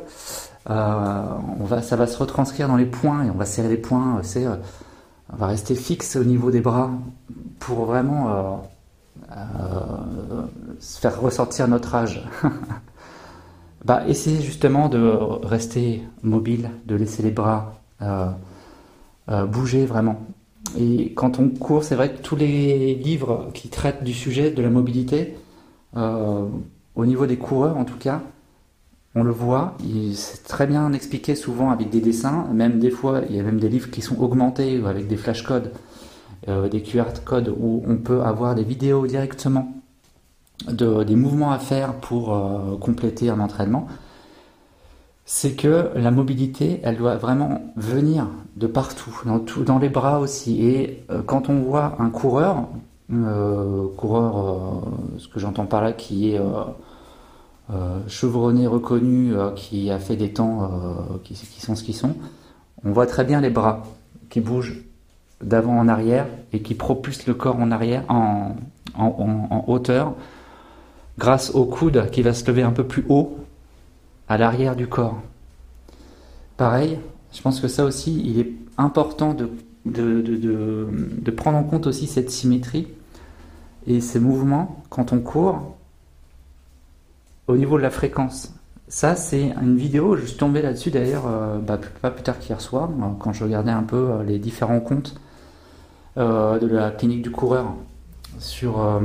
on 0.70 1.66
va, 1.66 1.82
ça 1.82 1.96
va 1.96 2.08
se 2.08 2.18
retranscrire 2.18 2.68
dans 2.68 2.78
les 2.78 2.86
poings, 2.86 3.26
et 3.26 3.30
on 3.30 3.38
va 3.38 3.46
serrer 3.46 3.70
les 3.70 3.78
poings, 3.78 4.20
c'est, 4.24 4.46
on 4.48 5.36
va 5.36 5.48
rester 5.48 5.76
fixe 5.76 6.16
au 6.16 6.24
niveau 6.24 6.52
des 6.52 6.62
bras 6.62 6.92
pour 7.60 7.86
vraiment 7.86 8.62
euh, 9.32 10.44
faire 10.80 11.22
ressortir 11.22 11.68
notre 11.68 11.94
âge. 11.94 12.24
bah, 13.86 14.04
essayez 14.08 14.42
justement 14.42 14.90
de 14.90 15.00
rester 15.44 16.04
mobile, 16.24 16.72
de 16.86 16.96
laisser 16.96 17.22
les 17.22 17.32
bras 17.32 17.80
euh, 18.02 18.30
euh, 19.30 19.46
bouger 19.46 19.86
vraiment. 19.86 20.22
Et 20.78 21.14
quand 21.14 21.40
on 21.40 21.50
court, 21.50 21.84
c'est 21.84 21.96
vrai 21.96 22.14
que 22.14 22.22
tous 22.22 22.36
les 22.36 22.96
livres 22.96 23.50
qui 23.54 23.70
traitent 23.70 24.04
du 24.04 24.14
sujet 24.14 24.52
de 24.52 24.62
la 24.62 24.70
mobilité, 24.70 25.36
au 25.96 27.06
niveau 27.06 27.26
des 27.26 27.38
coureurs 27.38 27.78
en 27.78 27.86
tout 27.86 27.98
cas, 27.98 28.22
on 29.16 29.24
le 29.24 29.32
voit, 29.32 29.76
c'est 30.14 30.44
très 30.44 30.68
bien 30.68 30.94
expliqué 30.94 31.36
souvent 31.36 31.72
avec 31.72 31.90
des 31.90 32.02
dessins, 32.02 32.48
même 32.54 32.80
des 32.80 32.92
fois 32.92 33.22
il 33.30 33.36
y 33.36 33.40
a 33.40 33.44
même 33.44 33.60
des 33.60 33.70
livres 33.70 33.90
qui 33.90 34.02
sont 34.02 34.22
augmentés 34.22 34.82
avec 34.86 35.08
des 35.08 35.18
flashcodes 35.18 35.72
euh, 36.48 36.70
des 36.70 36.82
QR 36.82 37.04
codes 37.26 37.54
où 37.60 37.84
on 37.86 37.98
peut 37.98 38.22
avoir 38.22 38.56
des 38.56 38.64
vidéos 38.64 39.06
directement 39.06 39.74
de, 40.70 41.04
des 41.04 41.18
mouvements 41.18 41.52
à 41.52 41.60
faire 41.60 41.96
pour 41.96 42.34
euh, 42.34 42.78
compléter 42.78 43.30
un 43.30 43.42
entraînement, 43.42 43.88
c'est 45.26 45.52
que 45.52 45.90
la 45.96 46.12
mobilité, 46.12 46.80
elle 46.84 46.96
doit 46.96 47.18
vraiment 47.18 47.62
venir 47.76 48.28
de 48.56 48.68
partout, 48.68 49.14
dans, 49.66 49.80
les 49.80 49.90
bras 49.90 50.20
aussi. 50.20 50.66
Et 50.66 51.04
euh, 51.12 51.22
quand 51.24 51.50
on 51.50 51.60
voit 51.60 51.98
un 52.00 52.10
coureur, 52.10 52.68
coureur, 53.98 54.84
ce 55.18 55.28
que 55.28 55.40
j'entends 55.40 55.66
par 55.66 55.82
là, 55.82 55.92
qui 55.94 56.32
est 56.36 56.40
chevronné, 58.08 58.68
reconnu, 58.68 59.34
qui 59.56 59.92
a 59.92 60.00
fait 60.00 60.16
des 60.16 60.34
temps 60.34 60.72
qui, 61.24 61.34
qui, 61.36 61.62
sont 61.62 61.76
ce 61.76 61.84
qu'ils 61.84 61.96
sont, 61.96 62.16
on 62.84 62.92
voit 62.92 63.06
très 63.06 63.24
bien 63.24 63.42
les 63.42 63.50
bras 63.50 63.84
qui 64.30 64.42
bougent 64.42 64.82
d'avant 65.42 65.78
en 65.78 65.88
arrière 65.88 66.28
et 66.54 66.62
qui 66.62 66.76
propulse 66.76 67.28
le 67.28 67.34
corps 67.34 67.60
en 67.60 67.72
arrière, 67.72 68.04
en, 68.10 68.56
hauteur. 69.68 70.14
grâce 71.18 71.52
au 71.56 71.66
coude 71.66 72.10
qui 72.12 72.22
va 72.22 72.34
se 72.34 72.46
lever 72.48 72.64
un 72.64 72.72
peu 72.72 72.84
plus 72.84 73.06
haut 73.10 73.38
à 74.28 74.38
l'arrière 74.38 74.76
du 74.76 74.88
corps. 74.88 75.22
Pareil, 76.58 77.00
je 77.32 77.42
pense 77.42 77.60
que 77.60 77.68
ça 77.68 77.86
aussi, 77.86 78.22
il 78.26 78.40
est 78.40 78.52
important 78.78 79.34
de, 79.34 81.32
prendre 81.32 81.58
en 81.58 81.64
compte 81.64 81.88
aussi 81.88 82.08
cette 82.08 82.30
symétrie 82.30 82.88
et 83.88 84.02
ces 84.02 84.20
mouvements 84.20 84.84
quand 84.90 85.14
on 85.14 85.20
court 85.20 85.78
au 87.50 87.58
niveau 87.58 87.78
de 87.78 87.82
la 87.82 87.90
fréquence. 87.90 88.54
Ça, 88.88 89.16
c'est 89.16 89.54
une 89.62 89.76
vidéo, 89.76 90.16
je 90.16 90.26
suis 90.26 90.38
tombé 90.38 90.62
là-dessus 90.62 90.92
d'ailleurs, 90.92 91.26
euh, 91.28 91.58
bah, 91.58 91.80
pas 92.02 92.12
plus 92.12 92.24
tard 92.24 92.40
qu'hier 92.40 92.62
soir, 92.62 92.90
quand 93.20 93.34
je 93.34 93.44
regardais 93.44 93.72
un 93.72 93.84
peu 93.84 93.96
euh, 94.12 94.24
les 94.24 94.40
différents 94.40 94.80
comptes 94.80 95.16
euh, 96.18 96.60
de 96.60 96.68
la 96.68 96.92
clinique 96.92 97.24
du 97.24 97.32
coureur 97.32 97.74
sur, 98.38 99.02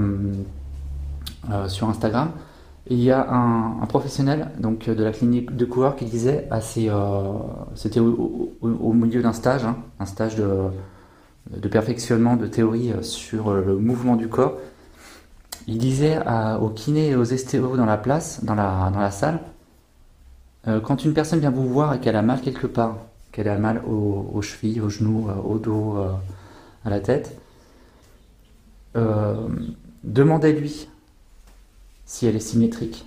sur 1.68 1.88
Instagram. 1.88 2.30
il 2.88 3.02
y 3.02 3.10
a 3.10 3.26
un, 3.30 3.84
professionnel 3.86 4.50
donc, 4.58 4.88
de 4.88 5.02
la 5.02 5.12
clinique 5.12 5.56
du 5.56 5.66
coureur 5.66 5.96
qui 5.96 6.04
disait, 6.04 6.46
assez, 6.50 6.90
c'était 7.74 8.00
au, 8.00 8.92
milieu 8.92 9.22
d'un 9.22 9.32
stage, 9.32 9.64
hein, 9.64 9.76
un 9.98 10.06
stage 10.06 10.36
de, 10.36 10.50
de, 11.50 11.68
perfectionnement 11.68 12.36
de 12.36 12.46
théorie 12.46 12.92
sur 13.00 13.52
le 13.52 13.76
mouvement 13.76 14.16
du 14.16 14.28
corps, 14.28 14.54
il 15.66 15.78
disait 15.78 16.18
aux 16.60 16.68
kinés 16.68 17.10
et 17.10 17.16
aux 17.16 17.24
estéos 17.24 17.76
dans 17.76 17.86
la 17.86 17.96
place, 17.96 18.44
dans 18.44 18.54
la, 18.54 19.10
salle, 19.10 19.40
euh, 20.66 20.80
quand 20.80 21.04
une 21.04 21.14
personne 21.14 21.40
vient 21.40 21.50
vous 21.50 21.68
voir 21.68 21.94
et 21.94 22.00
qu'elle 22.00 22.16
a 22.16 22.22
mal 22.22 22.40
quelque 22.40 22.66
part, 22.66 22.98
qu'elle 23.32 23.48
a 23.48 23.58
mal 23.58 23.82
aux, 23.86 24.40
chevilles, 24.42 24.80
aux 24.80 24.88
genoux, 24.88 25.28
euh, 25.28 25.34
au 25.34 25.58
dos, 25.58 25.96
euh, 25.98 26.12
à 26.84 26.90
la 26.90 27.00
tête, 27.00 27.38
demandez-lui 30.04 30.88
si 32.04 32.26
elle 32.26 32.36
est 32.36 32.40
symétrique. 32.40 33.06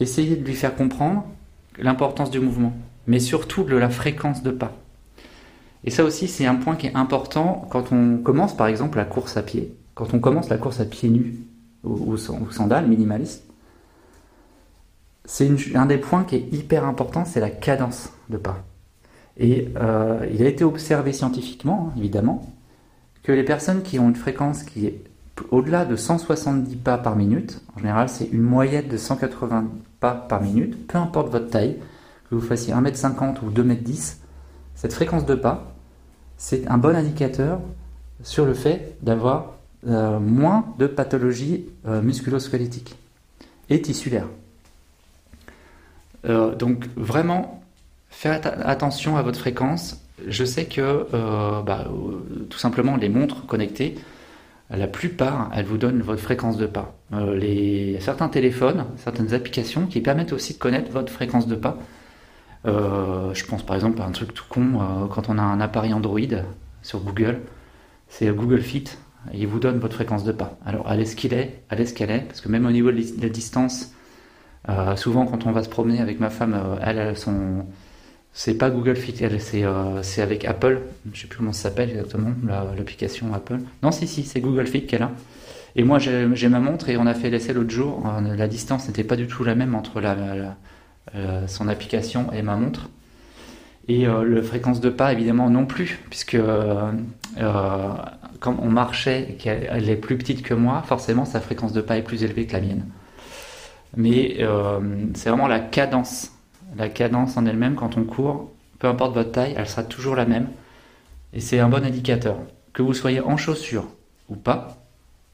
Essayez 0.00 0.36
de 0.36 0.44
lui 0.44 0.54
faire 0.54 0.74
comprendre 0.74 1.24
l'importance 1.78 2.30
du 2.30 2.40
mouvement, 2.40 2.74
mais 3.06 3.20
surtout 3.20 3.64
de 3.64 3.76
la 3.76 3.88
fréquence 3.88 4.42
de 4.42 4.50
pas. 4.50 4.72
Et 5.84 5.90
ça 5.90 6.04
aussi, 6.04 6.28
c'est 6.28 6.46
un 6.46 6.56
point 6.56 6.76
qui 6.76 6.88
est 6.88 6.96
important 6.96 7.66
quand 7.70 7.92
on 7.92 8.18
commence 8.18 8.56
par 8.56 8.66
exemple 8.66 8.98
la 8.98 9.04
course 9.04 9.36
à 9.36 9.42
pied. 9.42 9.74
Quand 9.94 10.12
on 10.14 10.18
commence 10.18 10.48
la 10.48 10.58
course 10.58 10.80
à 10.80 10.84
pied 10.84 11.08
nus 11.08 11.36
ou, 11.84 12.12
ou 12.12 12.16
sandales 12.16 12.88
minimalistes, 12.88 13.44
c'est 15.24 15.50
un 15.74 15.86
des 15.86 15.98
points 15.98 16.24
qui 16.24 16.36
est 16.36 16.52
hyper 16.52 16.84
important, 16.84 17.24
c'est 17.24 17.40
la 17.40 17.50
cadence 17.50 18.10
de 18.28 18.36
pas. 18.36 18.62
Et 19.36 19.68
euh, 19.76 20.26
il 20.32 20.42
a 20.42 20.48
été 20.48 20.64
observé 20.64 21.12
scientifiquement, 21.12 21.88
hein, 21.88 21.98
évidemment, 21.98 22.52
que 23.22 23.32
les 23.32 23.42
personnes 23.42 23.82
qui 23.82 23.98
ont 23.98 24.08
une 24.08 24.16
fréquence 24.16 24.62
qui 24.62 24.86
est 24.86 25.02
au-delà 25.50 25.84
de 25.84 25.96
170 25.96 26.76
pas 26.76 26.98
par 26.98 27.16
minute, 27.16 27.62
en 27.74 27.80
général 27.80 28.08
c'est 28.08 28.26
une 28.26 28.42
moyenne 28.42 28.86
de 28.86 28.96
180 28.96 29.66
pas 29.98 30.14
par 30.14 30.40
minute, 30.40 30.86
peu 30.86 30.98
importe 30.98 31.32
votre 31.32 31.48
taille, 31.48 31.78
que 32.28 32.34
vous 32.36 32.40
fassiez 32.40 32.72
1m50 32.72 33.38
ou 33.42 33.50
2m10, 33.50 34.18
cette 34.76 34.92
fréquence 34.92 35.26
de 35.26 35.34
pas, 35.34 35.74
c'est 36.36 36.68
un 36.68 36.78
bon 36.78 36.94
indicateur 36.94 37.60
sur 38.22 38.44
le 38.44 38.54
fait 38.54 38.96
d'avoir 39.02 39.54
euh, 39.86 40.18
moins 40.18 40.74
de 40.78 40.86
pathologies 40.86 41.66
euh, 41.86 42.00
musculo-squelettiques 42.00 42.96
et 43.70 43.82
tissulaires. 43.82 44.28
Euh, 46.26 46.54
donc 46.54 46.86
vraiment, 46.96 47.62
faites 48.08 48.46
attention 48.46 49.16
à 49.16 49.22
votre 49.22 49.38
fréquence. 49.38 50.00
Je 50.26 50.44
sais 50.44 50.66
que 50.66 51.06
euh, 51.12 51.62
bah, 51.62 51.86
tout 52.48 52.58
simplement 52.58 52.96
les 52.96 53.08
montres 53.08 53.46
connectées, 53.46 53.96
la 54.70 54.86
plupart, 54.86 55.50
elles 55.54 55.66
vous 55.66 55.76
donnent 55.76 56.00
votre 56.00 56.22
fréquence 56.22 56.56
de 56.56 56.66
pas. 56.66 56.94
les, 57.34 57.98
certains 58.00 58.28
téléphones, 58.28 58.86
certaines 58.96 59.34
applications 59.34 59.86
qui 59.86 60.00
permettent 60.00 60.32
aussi 60.32 60.54
de 60.54 60.58
connaître 60.58 60.90
votre 60.90 61.12
fréquence 61.12 61.46
de 61.46 61.54
pas. 61.54 61.76
je 62.64 63.44
pense 63.44 63.62
par 63.62 63.76
exemple 63.76 64.00
à 64.00 64.06
un 64.06 64.10
truc 64.10 64.32
tout 64.32 64.46
con, 64.48 65.08
quand 65.10 65.28
on 65.28 65.36
a 65.36 65.42
un 65.42 65.60
appareil 65.60 65.92
Android 65.92 66.20
sur 66.82 67.00
Google, 67.00 67.42
c'est 68.08 68.26
Google 68.34 68.62
Fit, 68.62 68.84
il 69.32 69.46
vous 69.46 69.58
donne 69.58 69.78
votre 69.78 69.94
fréquence 69.94 70.24
de 70.24 70.32
pas. 70.32 70.58
Alors 70.66 70.88
allez 70.88 71.06
ce 71.06 71.16
qu'il 71.16 71.32
est, 71.32 71.62
allez 71.70 71.86
ce 71.86 71.94
qu'elle 71.94 72.10
est, 72.10 72.20
parce 72.26 72.40
que 72.40 72.48
même 72.48 72.66
au 72.66 72.70
niveau 72.70 72.90
de 72.92 73.02
la 73.22 73.28
distance, 73.28 73.94
euh, 74.68 74.96
souvent, 74.96 75.26
quand 75.26 75.46
on 75.46 75.52
va 75.52 75.62
se 75.62 75.68
promener 75.68 76.00
avec 76.00 76.20
ma 76.20 76.30
femme, 76.30 76.54
euh, 76.54 76.76
elle, 76.82 76.98
a 76.98 77.14
son. 77.14 77.66
C'est 78.32 78.54
pas 78.54 78.70
Google 78.70 78.96
Fit, 78.96 79.14
euh, 79.22 80.02
c'est 80.02 80.22
avec 80.22 80.44
Apple. 80.44 80.80
Je 81.12 81.20
sais 81.20 81.26
plus 81.28 81.38
comment 81.38 81.52
ça 81.52 81.68
s'appelle 81.68 81.90
exactement, 81.90 82.32
l'application 82.76 83.32
Apple. 83.32 83.58
Non, 83.82 83.92
si, 83.92 84.08
si, 84.08 84.24
c'est 84.24 84.40
Google 84.40 84.66
Fit 84.66 84.86
qu'elle 84.86 85.02
a. 85.02 85.12
Et 85.76 85.84
moi, 85.84 85.98
j'ai 85.98 86.48
ma 86.48 86.60
montre 86.60 86.88
et 86.88 86.96
on 86.96 87.06
a 87.06 87.14
fait 87.14 87.30
l'essai 87.30 87.52
l'autre 87.52 87.70
jour. 87.70 88.04
La 88.36 88.48
distance 88.48 88.86
n'était 88.88 89.04
pas 89.04 89.16
du 89.16 89.26
tout 89.26 89.44
la 89.44 89.54
même 89.54 89.74
entre 89.74 90.00
la, 90.00 90.56
son 91.48 91.68
application 91.68 92.32
et 92.32 92.42
ma 92.42 92.56
montre. 92.56 92.90
Et 93.88 94.06
le 94.06 94.42
fréquence 94.42 94.80
de 94.80 94.88
pas, 94.88 95.12
évidemment, 95.12 95.50
non 95.50 95.66
plus, 95.66 96.00
puisque 96.08 96.38
quand 98.44 98.58
on 98.60 98.68
marchait 98.68 99.30
et 99.30 99.34
qu'elle 99.36 99.88
est 99.88 99.96
plus 99.96 100.18
petite 100.18 100.42
que 100.42 100.52
moi, 100.52 100.82
forcément, 100.86 101.24
sa 101.24 101.40
fréquence 101.40 101.72
de 101.72 101.80
pas 101.80 101.96
est 101.96 102.02
plus 102.02 102.24
élevée 102.24 102.46
que 102.46 102.52
la 102.52 102.60
mienne. 102.60 102.84
Mais 103.96 104.36
euh, 104.40 104.80
c'est 105.14 105.30
vraiment 105.30 105.48
la 105.48 105.60
cadence. 105.60 106.32
La 106.76 106.90
cadence 106.90 107.36
en 107.38 107.46
elle-même, 107.46 107.74
quand 107.74 107.96
on 107.96 108.04
court, 108.04 108.50
peu 108.78 108.88
importe 108.88 109.14
votre 109.14 109.32
taille, 109.32 109.54
elle 109.56 109.66
sera 109.66 109.82
toujours 109.82 110.14
la 110.14 110.26
même. 110.26 110.48
Et 111.32 111.40
c'est 111.40 111.58
un 111.58 111.70
bon 111.70 111.84
indicateur. 111.84 112.36
Que 112.74 112.82
vous 112.82 112.92
soyez 112.92 113.20
en 113.20 113.36
chaussures 113.36 113.86
ou 114.28 114.36
pas, 114.36 114.76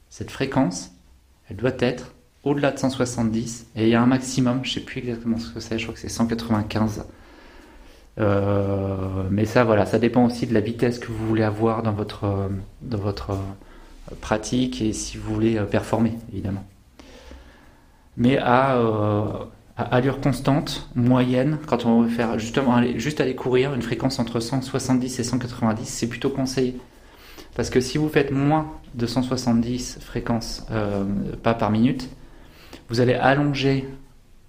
cette 0.09 0.31
fréquence, 0.31 0.91
elle 1.49 1.57
doit 1.57 1.71
être 1.79 2.13
au-delà 2.43 2.71
de 2.71 2.79
170. 2.79 3.67
Et 3.75 3.83
il 3.83 3.89
y 3.89 3.95
a 3.95 4.01
un 4.01 4.05
maximum, 4.05 4.59
je 4.63 4.69
ne 4.69 4.73
sais 4.75 4.85
plus 4.85 4.99
exactement 4.99 5.37
ce 5.37 5.49
que 5.49 5.59
c'est, 5.59 5.79
je 5.79 5.83
crois 5.83 5.95
que 5.95 5.99
c'est 5.99 6.09
195. 6.09 7.05
Euh, 8.19 9.23
mais 9.29 9.45
ça, 9.45 9.63
voilà, 9.63 9.85
ça 9.85 9.99
dépend 9.99 10.25
aussi 10.25 10.45
de 10.47 10.53
la 10.53 10.59
vitesse 10.61 10.99
que 10.99 11.07
vous 11.07 11.27
voulez 11.27 11.43
avoir 11.43 11.81
dans 11.81 11.93
votre, 11.93 12.49
dans 12.81 12.97
votre 12.97 13.37
pratique 14.19 14.81
et 14.81 14.93
si 14.93 15.17
vous 15.17 15.33
voulez 15.33 15.59
performer, 15.69 16.13
évidemment 16.31 16.65
mais 18.17 18.37
euh, 18.39 18.43
à, 18.43 19.83
allure 19.95 20.21
constante, 20.21 20.89
moyenne, 20.95 21.57
quand 21.65 21.85
on 21.85 22.01
veut 22.01 22.09
faire 22.09 22.37
justement 22.39 22.75
aller, 22.75 22.99
juste 22.99 23.21
aller 23.21 23.35
courir, 23.35 23.73
une 23.73 23.81
fréquence 23.81 24.19
entre 24.19 24.39
170 24.39 25.19
et 25.19 25.23
190, 25.23 25.85
c'est 25.85 26.07
plutôt 26.07 26.29
conseillé. 26.29 26.77
Parce 27.55 27.69
que 27.69 27.81
si 27.81 27.97
vous 27.97 28.09
faites 28.09 28.31
moins 28.31 28.71
de 28.95 29.05
170 29.05 29.99
fréquences 30.01 30.65
euh, 30.71 31.03
pas 31.43 31.53
par 31.53 31.71
minute, 31.71 32.09
vous 32.89 33.01
allez 33.01 33.13
allonger 33.13 33.87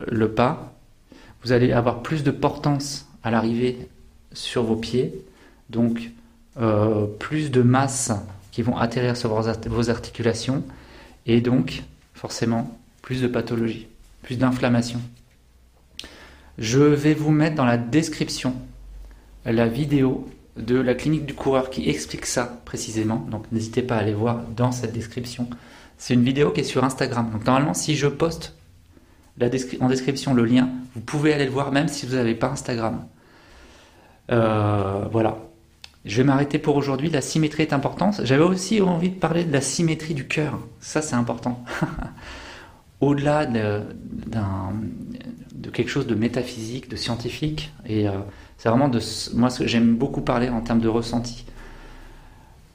le 0.07 0.33
pas, 0.33 0.75
vous 1.43 1.53
allez 1.53 1.73
avoir 1.73 2.03
plus 2.03 2.23
de 2.23 2.31
portance 2.31 3.09
à 3.23 3.31
l'arrivée 3.31 3.89
sur 4.33 4.65
vos 4.65 4.77
pieds, 4.77 5.13
donc 5.71 6.11
euh, 6.61 7.07
plus 7.19 7.51
de 7.51 7.63
masse 7.63 8.13
qui 8.51 8.63
vont 8.63 8.77
atterrir 8.77 9.17
sur 9.17 9.35
vos 9.67 9.91
articulations, 9.91 10.63
et 11.27 11.41
donc 11.41 11.83
forcément 12.15 12.79
plus 13.01 13.23
de 13.23 13.27
pathologie, 13.27 13.87
plus 14.23 14.37
d'inflammation. 14.37 15.01
Je 16.59 16.81
vais 16.81 17.15
vous 17.15 17.31
mettre 17.31 17.57
dans 17.57 17.65
la 17.65 17.79
description 17.79 18.55
la 19.45 19.67
vidéo 19.67 20.29
de 20.57 20.79
la 20.79 20.95
clinique 20.95 21.25
du 21.25 21.35
coureur 21.35 21.71
qui 21.71 21.89
explique 21.89 22.27
ça 22.27 22.61
précisément. 22.65 23.27
Donc 23.31 23.51
n'hésitez 23.53 23.83
pas 23.83 23.97
à 23.97 24.01
aller 24.01 24.15
voir 24.15 24.43
dans 24.57 24.71
cette 24.71 24.93
description. 24.93 25.49
C'est 25.97 26.15
une 26.15 26.25
vidéo 26.25 26.51
qui 26.51 26.61
est 26.61 26.65
sur 26.65 26.85
Instagram. 26.85 27.31
Donc 27.33 27.47
normalement, 27.47 27.75
si 27.75 27.97
je 27.97 28.07
poste 28.07 28.55
en 29.41 29.89
description 29.89 30.35
le 30.35 30.45
lien, 30.45 30.69
vous 30.95 31.01
pouvez 31.01 31.33
aller 31.33 31.47
le 31.47 31.51
voir 31.51 31.73
même 31.73 31.89
si 31.89 32.07
vous 32.07 32.17
n'avez 32.17 32.35
pas 32.35 32.49
Instagram. 32.49 33.05
Euh, 34.31 35.05
voilà. 35.11 35.39
Je 36.05 36.17
vais 36.17 36.25
m'arrêter 36.25 36.59
pour 36.59 36.77
aujourd'hui. 36.77 37.11
La 37.11 37.21
symétrie 37.21 37.63
est 37.63 37.73
importante. 37.73 38.21
J'avais 38.25 38.43
aussi 38.43 38.81
envie 38.81 39.11
de 39.11 39.19
parler 39.19 39.45
de 39.45 39.53
la 39.53 39.61
symétrie 39.61 40.15
du 40.15 40.27
cœur. 40.27 40.59
Ça, 40.81 41.01
c'est 41.01 41.15
important. 41.15 41.65
au-delà 43.03 43.47
de, 43.47 43.83
quelque 45.73 45.89
chose 45.89 46.07
de 46.07 46.15
métaphysique, 46.15 46.89
de 46.89 46.97
scientifique. 46.97 47.73
Et 47.87 48.09
euh, 48.09 48.13
c'est 48.57 48.69
vraiment 48.69 48.89
de 48.89 49.01
moi 49.35 49.51
ce 49.51 49.61
que 49.61 49.67
j'aime 49.67 49.97
beaucoup 49.97 50.23
parler 50.23 50.49
en 50.49 50.61
termes 50.61 50.81
de 50.81 50.89
ressenti. 50.89 51.45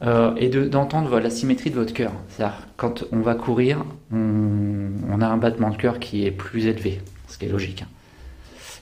Euh, 0.04 0.36
et 0.36 0.50
d'entendre 0.50 1.20
la 1.20 1.32
symétrie 1.32 1.72
de 1.72 1.76
votre 1.76 1.94
cœur. 1.94 2.12
C'est-à-dire, 2.30 2.68
quand 2.76 3.06
on 3.12 3.22
va 3.22 3.34
courir, 3.34 3.84
on, 4.12 5.22
a 5.22 5.26
un 5.26 5.38
battement 5.38 5.72
de 5.72 5.78
cœur 5.78 5.98
qui 5.98 6.26
est 6.26 6.32
plus 6.32 6.68
élevé, 6.68 7.02
ce 7.28 7.40
qui 7.40 7.46
est 7.46 7.50
logique. 7.50 7.84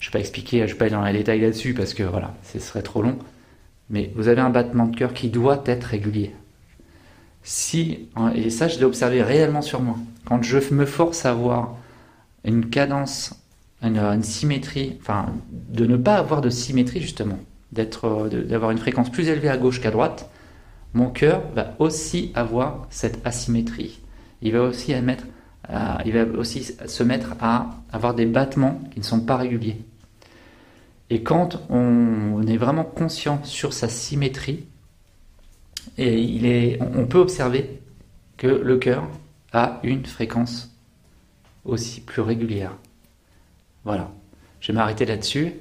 Hein. 0.06 0.10
Je 0.10 0.10
ne 0.10 0.12
vais 0.12 0.14
pas 0.14 0.20
expliquer, 0.20 0.58
je 0.60 0.64
ne 0.64 0.68
vais 0.68 0.76
pas 0.76 0.86
aller 0.86 0.94
dans 0.94 1.04
les 1.04 1.14
détails 1.14 1.42
là-dessus 1.42 1.74
parce 1.74 1.94
que 1.94 2.04
voilà, 2.04 2.34
ce 2.44 2.60
serait 2.60 2.82
trop 2.82 3.02
long. 3.02 3.18
Mais 3.90 4.12
vous 4.16 4.28
avez 4.28 4.42
un 4.42 4.50
battement 4.50 4.88
de 4.88 4.96
cœur 4.96 5.14
qui 5.14 5.30
doit 5.30 5.64
être 5.66 5.84
régulier. 5.84 6.34
Si, 7.44 8.10
et 8.34 8.50
ça 8.50 8.68
je 8.68 8.80
l'ai 8.80 8.86
observé 8.86 9.22
réellement 9.22 9.62
sur 9.62 9.82
moi, 9.82 9.98
quand 10.26 10.42
je 10.44 10.58
me 10.74 10.86
force 10.86 11.26
à 11.26 11.32
avoir 11.32 11.78
une 12.44 12.70
cadence, 12.70 13.36
une, 13.84 14.24
symétrie, 14.24 14.98
enfin 15.00 15.28
de 15.52 15.86
ne 15.86 15.98
pas 15.98 16.16
avoir 16.16 16.42
de 16.42 16.50
symétrie 16.50 17.02
justement, 17.02 17.38
d'être, 17.72 18.30
d'avoir 18.30 18.72
une 18.72 18.80
fréquence 18.80 19.12
plus 19.12 19.28
élevée 19.30 19.50
à 19.50 19.58
gauche 19.58 19.80
qu'à 19.80 19.92
droite, 19.92 20.30
mon 20.96 21.10
cœur 21.12 21.44
va 21.54 21.76
aussi 21.78 22.32
avoir 22.34 22.88
cette 22.90 23.20
asymétrie. 23.28 24.00
Il 24.42 24.54
va 24.54 24.62
aussi 24.64 24.94
il 26.06 26.14
va 26.14 26.40
aussi 26.40 26.64
se 26.64 27.04
mettre 27.04 27.36
à 27.42 27.68
avoir 27.92 28.16
des 28.16 28.26
battements 28.26 28.80
qui 28.92 29.00
ne 29.00 29.06
sont 29.06 29.20
pas 29.20 29.38
réguliers. 29.38 29.78
Et 31.10 31.22
quand 31.22 31.62
on 31.70 32.46
est 32.48 32.58
vraiment 32.58 32.84
conscient 32.84 33.44
sur 33.44 33.74
sa 33.74 33.90
symétrie, 33.90 34.66
et 35.98 36.20
il 36.20 36.46
est, 36.46 36.80
on 36.82 37.06
peut 37.06 37.20
observer 37.20 37.80
que 38.38 38.48
le 38.48 38.78
cœur 38.78 39.08
a 39.54 39.80
une 39.84 40.06
fréquence 40.06 40.76
aussi 41.64 42.02
plus 42.02 42.22
régulière. 42.22 42.76
Voilà, 43.84 44.12
je 44.60 44.72
vais 44.72 44.74
m'arrêter 44.74 45.06
là-dessus. 45.06 45.54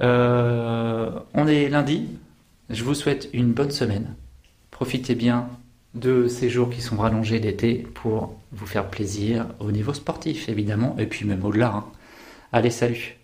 Euh, 0.00 1.10
on 1.34 1.46
est 1.46 1.68
lundi, 1.68 2.08
je 2.70 2.84
vous 2.84 2.94
souhaite 2.94 3.28
une 3.32 3.52
bonne 3.52 3.70
semaine. 3.70 4.14
Profitez 4.70 5.14
bien 5.14 5.48
de 5.94 6.28
ces 6.28 6.48
jours 6.48 6.70
qui 6.70 6.80
sont 6.80 6.96
rallongés 6.96 7.40
d'été 7.40 7.74
pour 7.94 8.38
vous 8.52 8.66
faire 8.66 8.88
plaisir 8.88 9.46
au 9.60 9.70
niveau 9.72 9.92
sportif 9.92 10.48
évidemment, 10.48 10.96
et 10.98 11.06
puis 11.06 11.26
même 11.26 11.44
au-delà. 11.44 11.74
Hein. 11.74 11.84
Allez, 12.52 12.70
salut 12.70 13.21